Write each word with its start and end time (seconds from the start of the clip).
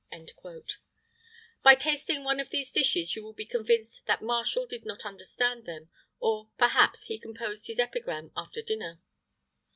[IX 0.11 0.33
33] 0.41 0.61
By 1.61 1.75
tasting 1.75 2.23
one 2.23 2.39
of 2.39 2.49
these 2.49 2.71
dishes 2.71 3.15
you 3.15 3.21
will 3.23 3.33
be 3.35 3.45
convinced 3.45 4.03
that 4.07 4.23
Martial 4.23 4.65
did 4.65 4.83
not 4.83 5.05
understand 5.05 5.65
them; 5.65 5.91
or, 6.19 6.49
perhaps, 6.57 7.03
he 7.03 7.19
composed 7.19 7.67
his 7.67 7.77
epigram 7.77 8.31
after 8.35 8.63
dinner. 8.63 8.99